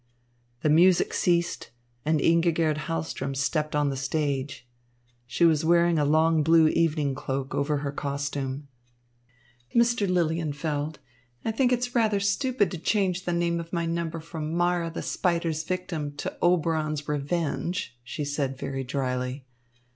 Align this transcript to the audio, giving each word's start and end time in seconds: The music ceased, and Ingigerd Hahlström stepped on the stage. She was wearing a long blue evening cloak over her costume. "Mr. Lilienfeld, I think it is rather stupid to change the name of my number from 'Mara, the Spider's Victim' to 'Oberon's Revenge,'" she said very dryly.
The 0.63 0.69
music 0.71 1.13
ceased, 1.13 1.69
and 2.05 2.19
Ingigerd 2.19 2.85
Hahlström 2.87 3.35
stepped 3.35 3.75
on 3.75 3.91
the 3.91 3.95
stage. 3.95 4.67
She 5.27 5.45
was 5.45 5.63
wearing 5.63 5.99
a 5.99 6.05
long 6.05 6.41
blue 6.41 6.69
evening 6.69 7.13
cloak 7.13 7.53
over 7.53 7.77
her 7.77 7.91
costume. 7.91 8.67
"Mr. 9.75 10.09
Lilienfeld, 10.09 10.95
I 11.45 11.51
think 11.51 11.71
it 11.71 11.77
is 11.77 11.93
rather 11.93 12.19
stupid 12.19 12.71
to 12.71 12.79
change 12.79 13.25
the 13.25 13.31
name 13.33 13.59
of 13.59 13.71
my 13.71 13.85
number 13.85 14.19
from 14.19 14.55
'Mara, 14.55 14.89
the 14.89 15.03
Spider's 15.03 15.63
Victim' 15.63 16.13
to 16.15 16.35
'Oberon's 16.41 17.07
Revenge,'" 17.07 17.95
she 18.03 18.25
said 18.25 18.57
very 18.57 18.83
dryly. 18.83 19.45